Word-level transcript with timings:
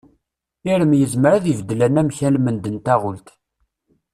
Irem 0.71 0.91
yezmer 0.99 1.31
ad 1.33 1.45
ibeddel 1.51 1.81
anamek 1.85 2.19
almend 2.27 2.65
n 2.69 2.75
taɣult. 2.85 3.27